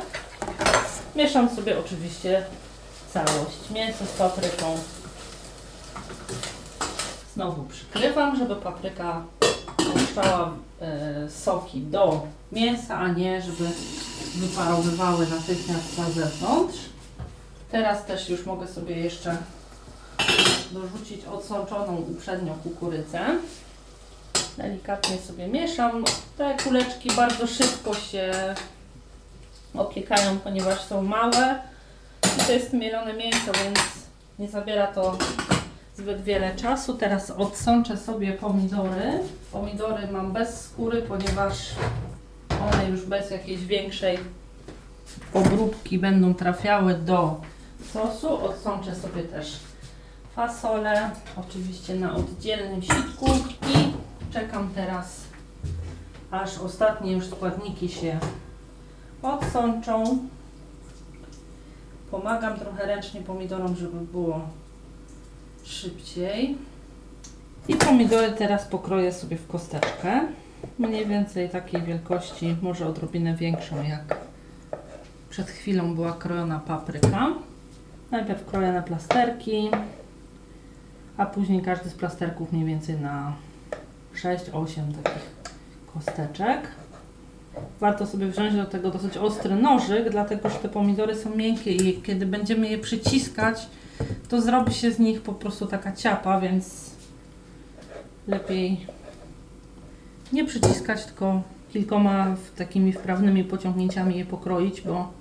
mieszam 1.16 1.56
sobie 1.56 1.80
oczywiście 1.80 2.46
całość. 3.14 3.70
Mięso 3.72 4.06
z 4.06 4.12
papryką 4.12 4.78
znowu 7.38 7.64
przykrywam, 7.64 8.38
żeby 8.38 8.56
papryka 8.56 9.24
puszczała 9.78 10.52
e, 10.82 11.30
soki 11.30 11.82
do 11.82 12.28
mięsa, 12.52 12.98
a 12.98 13.08
nie 13.08 13.42
żeby 13.42 13.70
wyparowywały 14.36 15.28
natychmiast 15.28 15.98
na 15.98 16.10
zewnątrz. 16.10 16.78
Teraz 17.72 18.06
też 18.06 18.30
już 18.30 18.46
mogę 18.46 18.68
sobie 18.68 18.96
jeszcze 18.96 19.38
dorzucić 20.72 21.26
odsączoną 21.26 21.96
uprzednio 21.96 22.54
kukurydzę. 22.64 23.20
Delikatnie 24.58 25.18
sobie 25.18 25.48
mieszam. 25.48 26.04
Te 26.38 26.58
kuleczki 26.64 27.12
bardzo 27.12 27.48
szybko 27.48 27.94
się 27.94 28.56
opiekają, 29.74 30.40
ponieważ 30.40 30.82
są 30.82 31.02
małe. 31.02 31.60
I 32.38 32.46
to 32.46 32.52
jest 32.52 32.74
mielone 32.74 33.14
mięso, 33.14 33.52
więc 33.64 33.80
nie 34.40 34.50
zabiera 34.50 34.88
to 34.88 35.18
zbyt 35.98 36.24
wiele 36.24 36.56
czasu. 36.56 36.94
Teraz 36.94 37.32
odsączę 37.32 37.98
sobie 37.98 38.34
pomidory. 38.34 39.20
Pomidory 39.52 40.08
mam 40.12 40.32
bez 40.32 40.62
skóry, 40.62 41.02
ponieważ 41.02 41.58
one 42.50 42.90
już 42.90 43.06
bez 43.06 43.32
jakiejś 43.32 43.66
większej 43.66 44.20
obróbki 45.34 46.00
będą 46.00 46.34
trafiały 46.34 46.94
do 46.94 47.42
sosu. 47.94 48.46
Odsączę 48.46 48.96
sobie 48.96 49.24
też 49.24 49.60
fasolę, 50.36 51.10
oczywiście 51.36 51.96
na 51.96 52.16
oddzielnym 52.16 52.82
sitku 52.82 53.26
i 53.62 53.94
czekam 54.34 54.70
teraz, 54.76 55.22
aż 56.32 56.58
ostatnie 56.58 57.12
już 57.12 57.26
składniki 57.26 57.90
się 57.90 58.20
odsączą. 59.22 60.18
Pomagam 62.12 62.60
trochę 62.60 62.86
ręcznie 62.86 63.22
pomidorom, 63.22 63.76
żeby 63.76 64.00
było 64.00 64.42
szybciej. 65.68 66.58
I 67.68 67.76
pomidory 67.76 68.32
teraz 68.32 68.66
pokroję 68.66 69.14
sobie 69.14 69.38
w 69.38 69.48
kosteczkę. 69.48 70.22
Mniej 70.80 71.06
więcej 71.06 71.50
takiej 71.50 71.82
wielkości, 71.82 72.56
może 72.62 72.88
odrobinę 72.88 73.36
większą 73.36 73.84
jak 73.84 74.18
przed 75.30 75.50
chwilą 75.50 75.96
była 75.96 76.14
krojona 76.14 76.60
papryka. 76.60 77.28
Najpierw 78.12 78.46
kroję 78.46 78.72
na 78.72 78.82
plasterki, 78.82 79.70
a 81.18 81.26
później 81.26 81.62
każdy 81.62 81.90
z 81.90 81.94
plasterków 81.94 82.52
mniej 82.52 82.66
więcej 82.66 83.00
na 83.00 83.34
6-8 84.16 84.94
takich 85.04 85.32
kosteczek. 85.94 86.68
Warto 87.80 88.06
sobie 88.06 88.28
wziąć 88.28 88.56
do 88.56 88.66
tego 88.66 88.92
dosyć 88.92 89.18
ostry 89.18 89.56
nożyk, 89.56 90.10
dlatego 90.10 90.50
że 90.50 90.56
te 90.56 90.70
pomidory 90.70 91.16
są 91.16 91.36
miękkie 91.36 91.72
i 91.72 92.02
kiedy 92.02 92.26
będziemy 92.26 92.70
je 92.70 92.78
przyciskać, 92.78 93.68
to 94.30 94.42
zrobi 94.42 94.74
się 94.74 94.92
z 94.92 95.00
nich 95.00 95.22
po 95.22 95.34
prostu 95.34 95.66
taka 95.66 95.92
ciapa, 95.92 96.42
więc 96.42 96.92
lepiej 98.28 98.88
nie 100.34 100.46
przyciskać, 100.46 101.06
tylko 101.06 101.42
kilkoma 101.74 102.36
takimi 102.58 102.94
wprawnymi 102.94 103.44
pociągnięciami 103.44 104.18
je 104.18 104.26
pokroić, 104.26 104.82
bo 104.82 105.12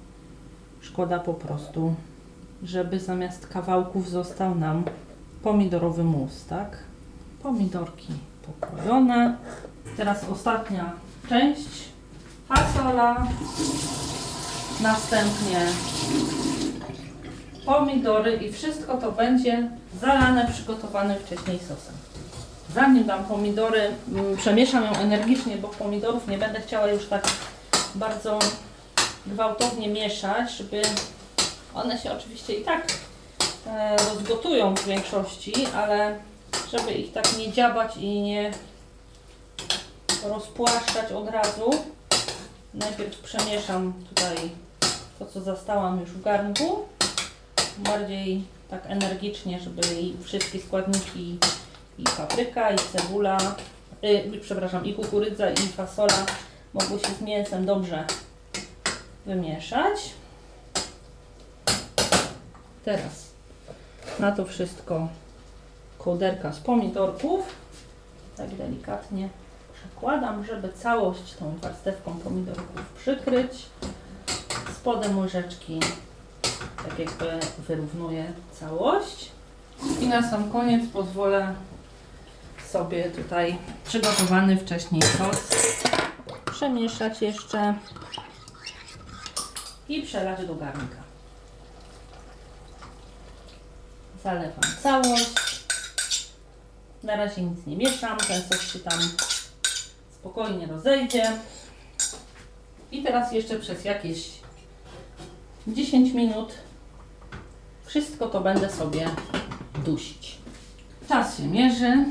szkoda 0.80 1.18
po 1.18 1.34
prostu 1.34 1.94
żeby 2.62 3.00
zamiast 3.00 3.46
kawałków 3.46 4.10
został 4.10 4.54
nam 4.54 4.84
pomidorowy 5.42 6.04
mus, 6.04 6.44
tak? 6.46 6.78
Pomidorki 7.42 8.12
pokrojone. 8.46 9.36
Teraz 9.96 10.24
ostatnia 10.28 10.92
część. 11.28 11.88
Fasola. 12.48 13.26
Następnie 14.82 15.66
pomidory 17.66 18.36
i 18.36 18.52
wszystko 18.52 18.96
to 18.96 19.12
będzie 19.12 19.68
zalane 20.00 20.48
przygotowanym 20.52 21.18
wcześniej 21.18 21.58
sosem. 21.58 21.94
Zanim 22.74 23.04
dam 23.04 23.24
pomidory, 23.24 23.90
mm, 24.08 24.36
przemieszam 24.36 24.84
ją 24.84 24.92
energicznie, 24.92 25.56
bo 25.56 25.68
pomidorów 25.68 26.28
nie 26.28 26.38
będę 26.38 26.60
chciała 26.60 26.86
już 26.86 27.06
tak 27.06 27.28
bardzo 27.94 28.38
gwałtownie 29.26 29.88
mieszać, 29.88 30.50
żeby 30.50 30.82
one 31.74 31.98
się 31.98 32.12
oczywiście 32.12 32.54
i 32.54 32.64
tak 32.64 32.86
e, 33.66 33.96
rozgotują 33.96 34.74
w 34.74 34.84
większości, 34.84 35.52
ale 35.76 36.18
żeby 36.72 36.92
ich 36.92 37.12
tak 37.12 37.38
nie 37.38 37.52
dziabać 37.52 37.96
i 37.96 38.20
nie 38.20 38.50
rozpłaszczać 40.24 41.12
od 41.12 41.28
razu, 41.28 41.70
najpierw 42.74 43.18
przemieszam 43.18 43.92
tutaj 44.08 44.50
to, 45.18 45.26
co 45.26 45.40
zastałam 45.40 46.00
już 46.00 46.10
w 46.10 46.22
garnku, 46.22 46.88
bardziej 47.78 48.44
tak 48.70 48.82
energicznie, 48.86 49.60
żeby 49.60 49.82
wszystkie 50.24 50.60
składniki 50.60 51.38
i 51.98 52.04
papryka, 52.16 52.70
i 52.70 52.76
cebula, 52.78 53.38
y, 54.04 54.40
przepraszam, 54.40 54.84
i 54.84 54.94
kukurydza, 54.94 55.50
i 55.50 55.56
fasola 55.56 56.26
mogły 56.74 56.98
się 56.98 57.14
z 57.18 57.20
mięsem 57.20 57.66
dobrze 57.66 58.04
wymieszać. 59.26 60.10
Teraz 62.84 63.26
na 64.18 64.32
to 64.32 64.44
wszystko 64.44 65.08
kołderka 65.98 66.52
z 66.52 66.58
pomidorków. 66.58 67.40
Tak 68.36 68.54
delikatnie 68.54 69.28
przekładam, 69.74 70.44
żeby 70.44 70.72
całość 70.72 71.34
tą 71.38 71.56
warstewką 71.62 72.18
pomidorków 72.18 72.92
przykryć. 72.98 73.52
Spodem 74.76 75.18
łyżeczki 75.18 75.80
tak 76.76 76.98
jakby 76.98 77.40
wyrównuje 77.68 78.32
całość. 78.60 79.30
I 80.00 80.08
na 80.08 80.30
sam 80.30 80.50
koniec 80.50 80.90
pozwolę 80.92 81.54
sobie 82.68 83.10
tutaj 83.10 83.58
przygotowany 83.84 84.56
wcześniej 84.56 85.02
sos 85.02 85.50
przemieszać 86.52 87.22
jeszcze 87.22 87.74
i 89.88 90.02
przelać 90.02 90.46
do 90.46 90.54
garnka. 90.54 91.02
Zalewam 94.24 94.64
całość. 94.82 95.64
Na 97.02 97.16
razie 97.16 97.42
nic 97.42 97.66
nie 97.66 97.76
mieszam, 97.76 98.18
ten 98.18 98.42
sos 98.42 98.72
się 98.72 98.78
tam 98.78 99.00
spokojnie 100.14 100.66
rozejdzie. 100.66 101.32
I 102.92 103.02
teraz 103.02 103.32
jeszcze 103.32 103.58
przez 103.58 103.84
jakieś 103.84 104.30
10 105.68 106.12
minut 106.12 106.54
wszystko 107.84 108.26
to 108.26 108.40
będę 108.40 108.70
sobie 108.70 109.06
dusić. 109.84 110.38
Czas 111.08 111.38
się 111.38 111.46
mierzy 111.46 112.04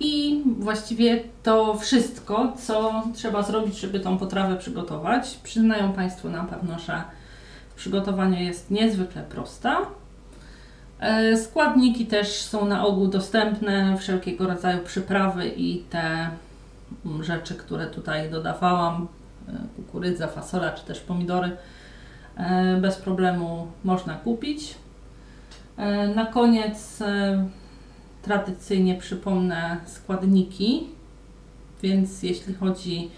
i 0.00 0.42
właściwie 0.58 1.22
to 1.42 1.74
wszystko, 1.74 2.52
co 2.66 3.02
trzeba 3.14 3.42
zrobić, 3.42 3.78
żeby 3.78 4.00
tą 4.00 4.18
potrawę 4.18 4.56
przygotować. 4.56 5.38
Przyznają 5.42 5.92
Państwo 5.92 6.28
na 6.28 6.44
pewno, 6.44 6.78
że 6.78 7.02
przygotowanie 7.76 8.44
jest 8.44 8.70
niezwykle 8.70 9.22
prosta. 9.22 9.78
E, 11.00 11.36
składniki 11.36 12.06
też 12.06 12.42
są 12.42 12.64
na 12.64 12.86
ogół 12.86 13.06
dostępne, 13.08 13.96
wszelkiego 13.98 14.46
rodzaju 14.46 14.84
przyprawy 14.84 15.48
i 15.48 15.78
te 15.78 16.30
mm, 17.06 17.24
rzeczy, 17.24 17.54
które 17.54 17.86
tutaj 17.86 18.30
dodawałam, 18.30 19.08
e, 19.48 19.52
kukurydza, 19.76 20.26
fasola 20.26 20.70
czy 20.72 20.84
też 20.84 21.00
pomidory, 21.00 21.56
bez 22.80 22.96
problemu 22.96 23.66
można 23.84 24.14
kupić. 24.14 24.74
Na 26.14 26.26
koniec 26.26 27.02
tradycyjnie 28.22 28.94
przypomnę 28.94 29.76
składniki, 29.86 30.86
więc 31.82 32.22
jeśli 32.22 32.54
chodzi 32.54 33.10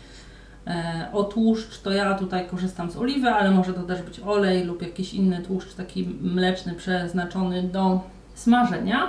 e, 0.67 1.09
o 1.13 1.25
tłuszcz, 1.25 1.81
to 1.83 1.91
ja 1.91 2.15
tutaj 2.15 2.47
korzystam 2.47 2.91
z 2.91 2.97
oliwy, 2.97 3.31
ale 3.31 3.51
może 3.51 3.75
to 3.75 3.83
też 3.83 4.03
być 4.03 4.21
olej 4.21 4.65
lub 4.65 4.83
jakiś 4.83 5.15
inny 5.15 5.43
tłuszcz 5.43 5.75
taki 5.75 6.09
mleczny 6.21 6.75
przeznaczony 6.75 7.63
do 7.63 8.01
smażenia. 8.35 9.09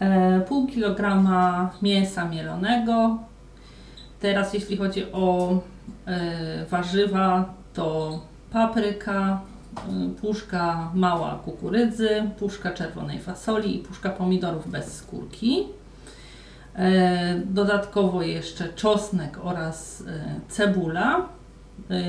E, 0.00 0.40
pół 0.40 0.66
kilograma 0.66 1.70
mięsa 1.82 2.24
mielonego. 2.28 3.18
Teraz 4.20 4.54
jeśli 4.54 4.76
chodzi 4.76 5.12
o 5.12 5.58
e, 6.06 6.66
warzywa, 6.70 7.54
to 7.74 8.20
papryka, 8.56 9.40
Y, 9.76 10.20
puszka 10.20 10.90
mała 10.94 11.40
kukurydzy, 11.44 12.30
puszka 12.38 12.70
czerwonej 12.70 13.20
fasoli 13.20 13.76
i 13.76 13.78
puszka 13.78 14.10
pomidorów 14.10 14.70
bez 14.70 14.94
skórki. 14.94 15.64
E, 16.76 17.40
dodatkowo 17.46 18.22
jeszcze 18.22 18.68
czosnek 18.68 19.38
oraz 19.42 20.04
e, 20.06 20.40
cebula, 20.48 21.28
e, 21.90 22.02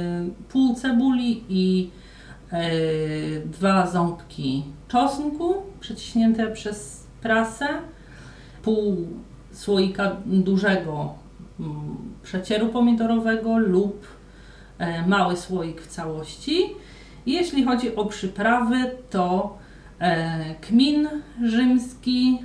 pół 0.50 0.76
cebuli 0.76 1.44
i 1.50 1.90
dwa 3.46 3.88
ząbki 3.88 4.64
czosnku 4.88 5.56
przeciśnięte 5.80 6.48
przez 6.48 7.04
prasę, 7.22 7.68
pół 8.64 9.08
słoika 9.52 10.16
dużego 10.26 11.14
mm, 11.60 11.98
przecieru 12.24 12.68
pomidorowego 12.68 13.58
lub 13.58 14.17
mały 15.08 15.38
słoik 15.38 15.82
w 15.82 15.88
całości 15.88 16.76
jeśli 17.28 17.64
chodzi 17.64 17.96
o 17.96 18.06
przyprawy, 18.06 18.92
to 19.10 19.58
e, 20.00 20.56
kmin 20.56 21.10
rzymski, 21.44 22.40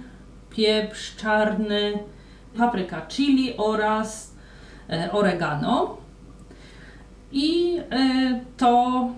pieprz 0.50 1.16
czarny, 1.16 1.92
papryka 2.56 3.06
chili 3.06 3.56
oraz 3.56 4.34
e, 4.90 5.12
oregano. 5.12 5.96
I 7.32 7.78
e, 7.90 8.40
to 8.56 9.08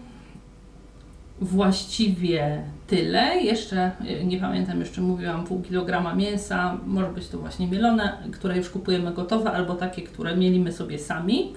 właściwie 1.40 2.62
tyle. 2.86 3.40
Jeszcze, 3.40 3.90
e, 4.06 4.24
nie 4.24 4.40
pamiętam, 4.40 4.80
jeszcze 4.80 5.00
mówiłam 5.00 5.44
pół 5.44 5.62
kilograma 5.62 6.14
mięsa, 6.14 6.78
może 6.86 7.08
być 7.08 7.28
to 7.28 7.38
właśnie 7.38 7.66
mielone, 7.66 8.18
które 8.32 8.56
już 8.56 8.70
kupujemy 8.70 9.12
gotowe, 9.12 9.52
albo 9.52 9.74
takie, 9.74 10.02
które 10.02 10.36
mielimy 10.36 10.72
sobie 10.72 10.98
sami. 10.98 11.52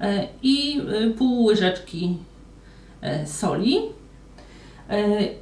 E, 0.00 0.28
I 0.42 0.80
e, 0.80 1.10
pół 1.10 1.44
łyżeczki 1.44 2.16
E, 3.04 3.26
soli. 3.26 3.78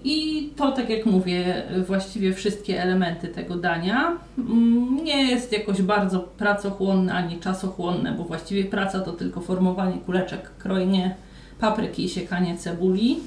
I 0.04 0.50
to, 0.56 0.72
tak 0.72 0.90
jak 0.90 1.06
mówię, 1.06 1.62
właściwie 1.86 2.32
wszystkie 2.32 2.82
elementy 2.82 3.28
tego 3.28 3.56
dania. 3.56 4.16
Mm, 4.38 5.04
nie 5.04 5.30
jest 5.30 5.52
jakoś 5.52 5.82
bardzo 5.82 6.20
pracochłonne 6.20 7.14
ani 7.14 7.38
czasochłonne, 7.38 8.12
bo 8.12 8.24
właściwie 8.24 8.64
praca 8.64 9.00
to 9.00 9.12
tylko 9.12 9.40
formowanie 9.40 9.98
kuleczek, 9.98 10.50
krojenie 10.58 11.14
papryki 11.60 12.04
i 12.04 12.08
siekanie 12.08 12.58
cebuli. 12.58 13.20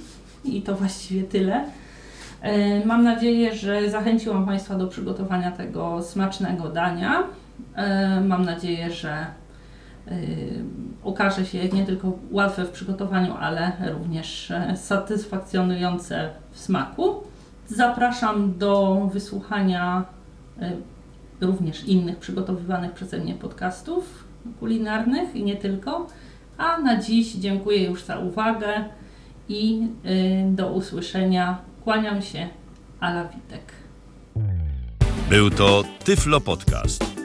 I 0.45 0.61
to 0.61 0.75
właściwie 0.75 1.23
tyle. 1.23 1.65
Mam 2.85 3.03
nadzieję, 3.03 3.55
że 3.55 3.89
zachęciłam 3.89 4.45
Państwa 4.45 4.75
do 4.75 4.87
przygotowania 4.87 5.51
tego 5.51 6.03
smacznego 6.03 6.69
dania. 6.69 7.23
Mam 8.25 8.45
nadzieję, 8.45 8.91
że 8.91 9.25
okaże 11.03 11.45
się 11.45 11.69
nie 11.69 11.85
tylko 11.85 12.19
łatwe 12.31 12.65
w 12.65 12.71
przygotowaniu, 12.71 13.33
ale 13.39 13.71
również 13.93 14.51
e, 14.51 14.77
satysfakcjonujące 14.77 16.29
w 16.51 16.59
smaku. 16.59 17.23
Zapraszam 17.67 18.57
do 18.57 19.01
wysłuchania 19.13 20.05
e, 20.61 20.71
również 21.41 21.83
innych 21.83 22.17
przygotowywanych 22.17 22.93
przeze 22.93 23.17
mnie 23.17 23.33
podcastów 23.33 24.23
kulinarnych 24.59 25.35
i 25.35 25.43
nie 25.43 25.55
tylko. 25.55 26.07
A 26.57 26.77
na 26.77 27.01
dziś 27.01 27.33
dziękuję 27.33 27.83
już 27.83 28.03
za 28.03 28.19
uwagę 28.19 28.85
i 29.49 29.87
e, 30.03 30.51
do 30.51 30.71
usłyszenia. 30.71 31.57
Kłaniam 31.83 32.21
się, 32.21 32.47
Ala 32.99 33.23
Witek. 33.23 33.73
Był 35.29 35.49
to 35.49 35.83
Tyflo 36.03 36.41
Podcast. 36.41 37.24